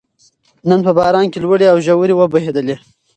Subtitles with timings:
[0.69, 2.75] نن په باران کې لوړې او ځوړې وبهېدلې